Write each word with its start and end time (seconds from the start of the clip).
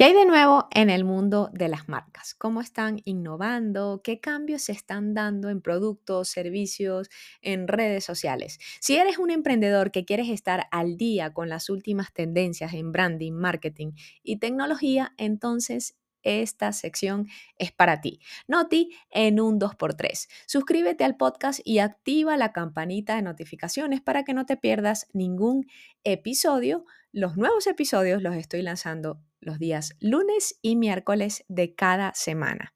¿Qué 0.00 0.04
hay 0.04 0.14
de 0.14 0.24
nuevo 0.24 0.66
en 0.70 0.88
el 0.88 1.04
mundo 1.04 1.50
de 1.52 1.68
las 1.68 1.86
marcas? 1.86 2.32
¿Cómo 2.32 2.62
están 2.62 3.02
innovando? 3.04 4.00
¿Qué 4.02 4.18
cambios 4.18 4.62
se 4.62 4.72
están 4.72 5.12
dando 5.12 5.50
en 5.50 5.60
productos, 5.60 6.30
servicios, 6.30 7.10
en 7.42 7.68
redes 7.68 8.02
sociales? 8.02 8.58
Si 8.80 8.96
eres 8.96 9.18
un 9.18 9.30
emprendedor 9.30 9.90
que 9.90 10.06
quieres 10.06 10.30
estar 10.30 10.68
al 10.70 10.96
día 10.96 11.34
con 11.34 11.50
las 11.50 11.68
últimas 11.68 12.14
tendencias 12.14 12.72
en 12.72 12.92
branding, 12.92 13.34
marketing 13.34 13.92
y 14.22 14.38
tecnología, 14.38 15.12
entonces 15.18 15.98
esta 16.22 16.72
sección 16.72 17.26
es 17.58 17.70
para 17.70 18.00
ti. 18.00 18.20
Noti 18.48 18.96
en 19.10 19.38
un 19.38 19.60
2x3. 19.60 20.28
Suscríbete 20.46 21.04
al 21.04 21.18
podcast 21.18 21.60
y 21.62 21.80
activa 21.80 22.38
la 22.38 22.54
campanita 22.54 23.16
de 23.16 23.22
notificaciones 23.22 24.00
para 24.00 24.24
que 24.24 24.32
no 24.32 24.46
te 24.46 24.56
pierdas 24.56 25.08
ningún 25.12 25.66
episodio. 26.04 26.86
Los 27.12 27.36
nuevos 27.36 27.66
episodios 27.66 28.22
los 28.22 28.34
estoy 28.34 28.62
lanzando 28.62 29.20
los 29.40 29.58
días 29.58 29.96
lunes 30.00 30.58
y 30.62 30.76
miércoles 30.76 31.44
de 31.48 31.74
cada 31.74 32.14
semana. 32.14 32.74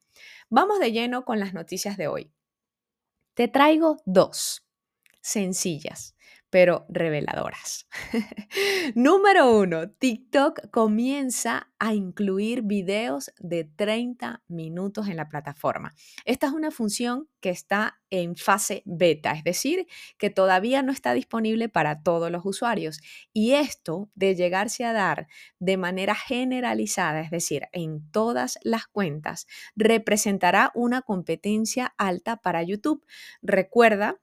Vamos 0.48 0.78
de 0.78 0.92
lleno 0.92 1.24
con 1.24 1.40
las 1.40 1.54
noticias 1.54 1.96
de 1.96 2.08
hoy. 2.08 2.32
Te 3.34 3.48
traigo 3.48 3.96
dos, 4.04 4.66
sencillas 5.20 6.14
pero 6.54 6.86
reveladoras. 6.88 7.88
Número 8.94 9.58
uno, 9.58 9.90
TikTok 9.90 10.70
comienza 10.70 11.72
a 11.80 11.94
incluir 11.94 12.62
videos 12.62 13.32
de 13.40 13.64
30 13.64 14.44
minutos 14.46 15.08
en 15.08 15.16
la 15.16 15.28
plataforma. 15.28 15.92
Esta 16.24 16.46
es 16.46 16.52
una 16.52 16.70
función 16.70 17.28
que 17.40 17.50
está 17.50 17.98
en 18.08 18.36
fase 18.36 18.84
beta, 18.86 19.32
es 19.32 19.42
decir, 19.42 19.88
que 20.16 20.30
todavía 20.30 20.84
no 20.84 20.92
está 20.92 21.12
disponible 21.12 21.68
para 21.68 22.04
todos 22.04 22.30
los 22.30 22.46
usuarios. 22.46 23.00
Y 23.32 23.54
esto 23.54 24.08
de 24.14 24.36
llegarse 24.36 24.84
a 24.84 24.92
dar 24.92 25.26
de 25.58 25.76
manera 25.76 26.14
generalizada, 26.14 27.20
es 27.20 27.32
decir, 27.32 27.64
en 27.72 28.08
todas 28.12 28.60
las 28.62 28.86
cuentas, 28.86 29.48
representará 29.74 30.70
una 30.76 31.02
competencia 31.02 31.92
alta 31.98 32.36
para 32.36 32.62
YouTube. 32.62 33.04
Recuerda 33.42 34.20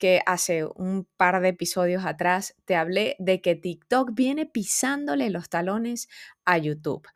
que 0.00 0.22
hace 0.26 0.64
un 0.64 1.06
par 1.16 1.40
de 1.40 1.50
episodios 1.50 2.04
atrás 2.04 2.56
te 2.64 2.74
hablé 2.74 3.14
de 3.20 3.40
que 3.40 3.54
TikTok 3.54 4.14
viene 4.14 4.46
pisándole 4.46 5.30
los 5.30 5.48
talones 5.48 6.08
a 6.44 6.58
YouTube. 6.58 7.06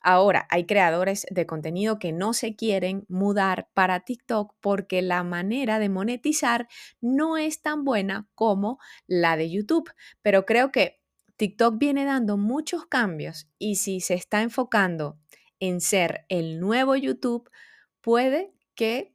Ahora, 0.00 0.48
hay 0.50 0.66
creadores 0.66 1.24
de 1.30 1.46
contenido 1.46 2.00
que 2.00 2.10
no 2.10 2.34
se 2.34 2.56
quieren 2.56 3.06
mudar 3.08 3.68
para 3.72 4.00
TikTok 4.00 4.54
porque 4.60 5.00
la 5.00 5.22
manera 5.22 5.78
de 5.78 5.88
monetizar 5.88 6.66
no 7.00 7.36
es 7.36 7.62
tan 7.62 7.84
buena 7.84 8.28
como 8.34 8.80
la 9.06 9.36
de 9.36 9.48
YouTube. 9.48 9.92
Pero 10.20 10.44
creo 10.44 10.72
que 10.72 11.00
TikTok 11.36 11.78
viene 11.78 12.04
dando 12.04 12.36
muchos 12.36 12.86
cambios 12.86 13.48
y 13.58 13.76
si 13.76 14.00
se 14.00 14.14
está 14.14 14.42
enfocando 14.42 15.18
en 15.60 15.80
ser 15.80 16.26
el 16.28 16.58
nuevo 16.58 16.96
YouTube, 16.96 17.48
puede 18.00 18.52
que 18.74 19.11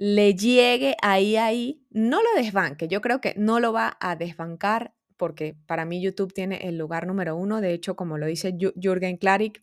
le 0.00 0.34
llegue 0.34 0.96
ahí, 1.02 1.36
ahí, 1.36 1.84
no 1.90 2.22
lo 2.22 2.32
desbanque. 2.34 2.88
Yo 2.88 3.02
creo 3.02 3.20
que 3.20 3.34
no 3.36 3.60
lo 3.60 3.74
va 3.74 3.98
a 4.00 4.16
desbancar 4.16 4.94
porque 5.18 5.54
para 5.66 5.84
mí 5.84 6.00
YouTube 6.00 6.32
tiene 6.32 6.66
el 6.66 6.78
lugar 6.78 7.06
número 7.06 7.36
uno. 7.36 7.60
De 7.60 7.74
hecho, 7.74 7.96
como 7.96 8.16
lo 8.16 8.24
dice 8.24 8.56
Jürgen 8.80 9.18
Klarik, 9.18 9.62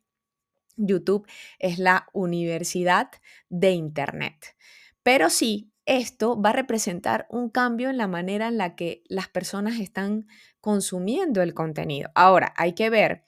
YouTube 0.76 1.28
es 1.58 1.80
la 1.80 2.08
universidad 2.14 3.10
de 3.50 3.72
Internet. 3.72 4.56
Pero 5.02 5.32
sí, 5.32 5.72
esto 5.88 6.40
va 6.40 6.52
a 6.52 6.54
representar 6.54 7.26
un 7.32 7.50
cambio 7.50 7.90
en 7.90 7.98
la 7.98 8.08
manera 8.08 8.48
en 8.48 8.60
la 8.60 8.76
que 8.76 9.02
las 9.08 9.30
personas 9.30 9.80
están 9.80 10.28
consumiendo 10.62 11.42
el 11.42 11.56
contenido. 11.56 12.12
Ahora, 12.14 12.54
hay 12.58 12.74
que 12.74 12.92
ver 12.92 13.24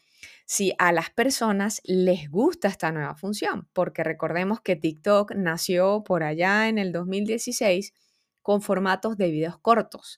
si 0.49 0.73
a 0.79 0.91
las 0.91 1.11
personas 1.11 1.79
les 1.83 2.27
gusta 2.27 2.69
esta 2.69 2.91
nueva 2.91 3.13
función, 3.13 3.67
porque 3.71 4.03
recordemos 4.03 4.61
que 4.61 4.75
TikTok 4.75 5.35
nació 5.35 6.03
por 6.03 6.23
allá 6.23 6.67
en 6.67 6.79
el 6.79 6.91
2016 6.91 7.93
con 8.41 8.63
formatos 8.63 9.15
de 9.15 9.29
videos 9.29 9.59
cortos. 9.59 10.17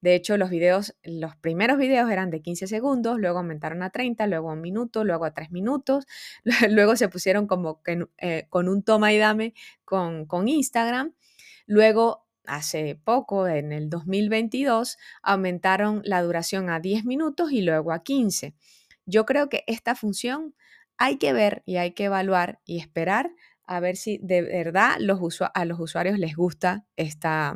De 0.00 0.14
hecho, 0.14 0.36
los 0.36 0.50
videos, 0.50 0.94
los 1.02 1.34
primeros 1.34 1.78
videos 1.78 2.08
eran 2.12 2.30
de 2.30 2.42
15 2.42 2.68
segundos, 2.68 3.18
luego 3.18 3.38
aumentaron 3.38 3.82
a 3.82 3.90
30, 3.90 4.28
luego 4.28 4.50
a 4.50 4.52
un 4.52 4.60
minuto, 4.60 5.02
luego 5.02 5.24
a 5.24 5.34
3 5.34 5.50
minutos, 5.50 6.06
luego 6.70 6.94
se 6.94 7.08
pusieron 7.08 7.48
como 7.48 7.82
que, 7.82 8.06
eh, 8.18 8.46
con 8.50 8.68
un 8.68 8.84
toma 8.84 9.12
y 9.12 9.18
dame 9.18 9.52
con, 9.84 10.26
con 10.26 10.46
Instagram, 10.46 11.12
luego 11.66 12.24
hace 12.46 13.00
poco, 13.02 13.48
en 13.48 13.72
el 13.72 13.90
2022, 13.90 14.96
aumentaron 15.22 16.02
la 16.04 16.22
duración 16.22 16.70
a 16.70 16.78
10 16.78 17.04
minutos 17.04 17.50
y 17.50 17.62
luego 17.62 17.90
a 17.90 18.04
15. 18.04 18.54
Yo 19.06 19.26
creo 19.26 19.48
que 19.48 19.64
esta 19.66 19.94
función 19.94 20.54
hay 20.98 21.18
que 21.18 21.32
ver 21.32 21.62
y 21.66 21.76
hay 21.76 21.92
que 21.92 22.04
evaluar 22.04 22.60
y 22.64 22.78
esperar 22.78 23.30
a 23.64 23.80
ver 23.80 23.96
si 23.96 24.18
de 24.18 24.42
verdad 24.42 24.92
a 25.54 25.64
los 25.64 25.80
usuarios 25.80 26.18
les 26.18 26.36
gusta 26.36 26.86
esta, 26.96 27.54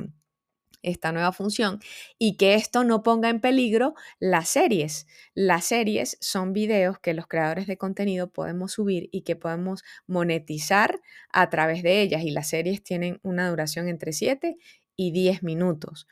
esta 0.82 1.12
nueva 1.12 1.32
función 1.32 1.80
y 2.18 2.36
que 2.36 2.54
esto 2.54 2.84
no 2.84 3.02
ponga 3.02 3.28
en 3.28 3.40
peligro 3.40 3.94
las 4.20 4.48
series. 4.48 5.06
Las 5.34 5.64
series 5.66 6.16
son 6.20 6.52
videos 6.52 6.98
que 7.00 7.14
los 7.14 7.26
creadores 7.26 7.66
de 7.66 7.76
contenido 7.76 8.30
podemos 8.30 8.72
subir 8.72 9.08
y 9.12 9.22
que 9.22 9.36
podemos 9.36 9.82
monetizar 10.06 11.00
a 11.32 11.50
través 11.50 11.82
de 11.82 12.02
ellas 12.02 12.22
y 12.22 12.30
las 12.30 12.48
series 12.48 12.82
tienen 12.82 13.18
una 13.22 13.48
duración 13.50 13.88
entre 13.88 14.12
7 14.12 14.56
y 14.96 15.10
10 15.12 15.42
minutos. 15.42 16.06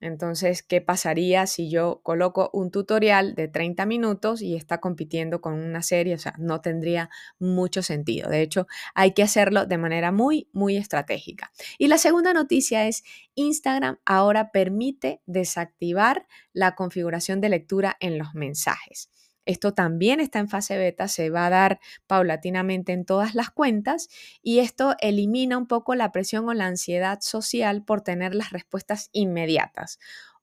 Entonces, 0.00 0.62
¿qué 0.62 0.80
pasaría 0.80 1.46
si 1.46 1.70
yo 1.70 2.00
coloco 2.02 2.50
un 2.52 2.70
tutorial 2.70 3.34
de 3.34 3.48
30 3.48 3.84
minutos 3.86 4.42
y 4.42 4.54
está 4.54 4.78
compitiendo 4.80 5.40
con 5.40 5.54
una 5.54 5.82
serie? 5.82 6.14
O 6.14 6.18
sea, 6.18 6.34
no 6.38 6.60
tendría 6.60 7.10
mucho 7.38 7.82
sentido. 7.82 8.30
De 8.30 8.42
hecho, 8.42 8.66
hay 8.94 9.12
que 9.12 9.22
hacerlo 9.22 9.66
de 9.66 9.78
manera 9.78 10.12
muy, 10.12 10.48
muy 10.52 10.76
estratégica. 10.76 11.50
Y 11.78 11.88
la 11.88 11.98
segunda 11.98 12.32
noticia 12.32 12.86
es, 12.86 13.02
Instagram 13.34 13.98
ahora 14.04 14.52
permite 14.52 15.20
desactivar 15.26 16.26
la 16.52 16.74
configuración 16.74 17.40
de 17.40 17.48
lectura 17.48 17.96
en 18.00 18.18
los 18.18 18.34
mensajes. 18.34 19.10
Esto 19.48 19.72
también 19.72 20.20
está 20.20 20.40
en 20.40 20.50
fase 20.50 20.76
beta, 20.76 21.08
se 21.08 21.30
va 21.30 21.46
a 21.46 21.50
dar 21.50 21.80
paulatinamente 22.06 22.92
en 22.92 23.06
todas 23.06 23.34
las 23.34 23.48
cuentas 23.48 24.10
y 24.42 24.58
esto 24.58 24.94
elimina 25.00 25.56
un 25.56 25.66
poco 25.66 25.94
la 25.94 26.12
presión 26.12 26.46
o 26.50 26.52
la 26.52 26.66
ansiedad 26.66 27.20
social 27.22 27.82
por 27.82 28.02
tener 28.02 28.34
las 28.34 28.50
respuestas 28.50 29.08
inmediatas. 29.12 30.00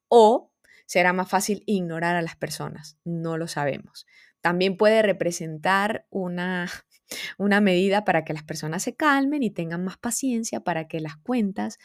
O 0.07 0.51
será 0.87 1.13
más 1.13 1.29
fácil 1.29 1.61
ignorar 1.67 2.15
a 2.15 2.23
las 2.23 2.35
personas, 2.35 2.97
no 3.03 3.37
lo 3.37 3.47
sabemos. 3.47 4.07
También 4.41 4.75
puede 4.75 5.03
representar 5.03 6.07
una, 6.09 6.67
una 7.37 7.61
medida 7.61 8.05
para 8.05 8.25
que 8.25 8.33
las 8.33 8.43
personas 8.43 8.81
se 8.81 8.95
calmen 8.95 9.43
y 9.43 9.51
tengan 9.51 9.83
más 9.83 9.99
paciencia 9.99 10.61
para 10.61 10.87
que 10.87 10.99
las 10.99 11.15
cuentas 11.17 11.77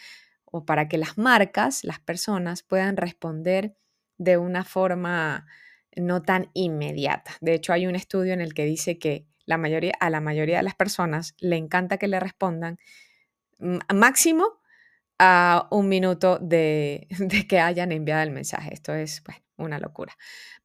o 0.46 0.64
para 0.64 0.88
que 0.88 0.96
las 0.96 1.18
marcas, 1.18 1.84
las 1.84 2.00
personas 2.00 2.62
puedan 2.62 2.96
responder 2.96 3.76
de 4.16 4.38
una 4.38 4.64
forma 4.64 5.44
no 5.96 6.22
tan 6.22 6.50
inmediata. 6.54 7.32
De 7.40 7.54
hecho, 7.54 7.72
hay 7.72 7.86
un 7.86 7.96
estudio 7.96 8.32
en 8.32 8.40
el 8.40 8.54
que 8.54 8.64
dice 8.64 8.98
que 8.98 9.26
la 9.46 9.58
mayoría, 9.58 9.92
a 10.00 10.10
la 10.10 10.20
mayoría 10.20 10.58
de 10.58 10.62
las 10.62 10.74
personas 10.74 11.34
le 11.40 11.56
encanta 11.56 11.98
que 11.98 12.08
le 12.08 12.20
respondan 12.20 12.78
máximo 13.92 14.60
a 15.18 15.68
un 15.70 15.88
minuto 15.88 16.38
de, 16.38 17.06
de, 17.18 17.46
que 17.46 17.60
hayan 17.60 17.92
enviado 17.92 18.22
el 18.22 18.30
mensaje. 18.30 18.72
Esto 18.72 18.94
es 18.94 19.22
una 19.56 19.78
locura. 19.78 20.16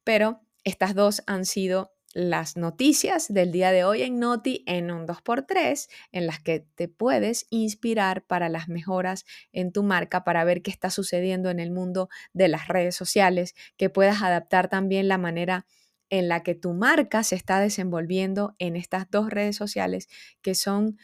Pero 0.04 0.40
estas 0.64 0.94
dos 0.94 1.22
han 1.26 1.44
sido 1.44 1.95
las 2.16 2.56
noticias 2.56 3.26
del 3.28 3.52
día 3.52 3.72
de 3.72 3.84
hoy 3.84 4.00
en 4.00 4.18
Noti 4.18 4.64
en 4.66 4.90
un 4.90 5.06
2x3, 5.06 5.86
en 6.12 6.26
las 6.26 6.40
que 6.40 6.60
te 6.60 6.88
puedes 6.88 7.46
inspirar 7.50 8.24
para 8.24 8.48
las 8.48 8.68
mejoras 8.70 9.26
en 9.52 9.70
tu 9.70 9.82
marca, 9.82 10.24
para 10.24 10.42
ver 10.42 10.62
qué 10.62 10.70
está 10.70 10.88
sucediendo 10.88 11.50
en 11.50 11.60
el 11.60 11.70
mundo 11.70 12.08
de 12.32 12.48
las 12.48 12.68
redes 12.68 12.96
sociales, 12.96 13.54
que 13.76 13.90
puedas 13.90 14.22
adaptar 14.22 14.68
también 14.68 15.08
la 15.08 15.18
manera 15.18 15.66
en 16.08 16.28
la 16.28 16.42
que 16.42 16.54
tu 16.54 16.72
marca 16.72 17.22
se 17.22 17.34
está 17.34 17.60
desenvolviendo 17.60 18.54
en 18.58 18.76
estas 18.76 19.10
dos 19.10 19.28
redes 19.28 19.56
sociales 19.56 20.08
que 20.40 20.54
son 20.54 20.96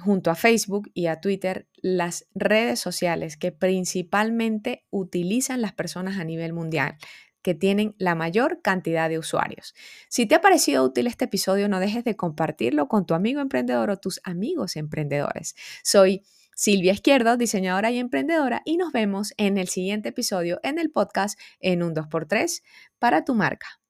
junto 0.00 0.32
a 0.32 0.34
Facebook 0.34 0.90
y 0.94 1.06
a 1.06 1.20
Twitter 1.20 1.68
las 1.76 2.26
redes 2.34 2.80
sociales 2.80 3.36
que 3.36 3.52
principalmente 3.52 4.84
utilizan 4.90 5.62
las 5.62 5.74
personas 5.74 6.18
a 6.18 6.24
nivel 6.24 6.52
mundial 6.52 6.96
que 7.44 7.54
tienen 7.54 7.94
la 7.98 8.14
mayor 8.14 8.62
cantidad 8.62 9.08
de 9.08 9.18
usuarios. 9.18 9.74
Si 10.08 10.24
te 10.24 10.34
ha 10.34 10.40
parecido 10.40 10.82
útil 10.82 11.06
este 11.06 11.26
episodio, 11.26 11.68
no 11.68 11.78
dejes 11.78 12.02
de 12.02 12.16
compartirlo 12.16 12.88
con 12.88 13.04
tu 13.04 13.12
amigo 13.12 13.42
emprendedor 13.42 13.90
o 13.90 13.98
tus 13.98 14.20
amigos 14.24 14.76
emprendedores. 14.76 15.54
Soy 15.84 16.22
Silvia 16.56 16.92
Izquierdo, 16.92 17.36
diseñadora 17.36 17.90
y 17.90 17.98
emprendedora, 17.98 18.62
y 18.64 18.78
nos 18.78 18.92
vemos 18.92 19.34
en 19.36 19.58
el 19.58 19.68
siguiente 19.68 20.08
episodio 20.08 20.58
en 20.62 20.78
el 20.78 20.90
podcast 20.90 21.38
en 21.60 21.82
un 21.82 21.94
2x3 21.94 22.62
para 22.98 23.24
tu 23.24 23.34
marca. 23.34 23.83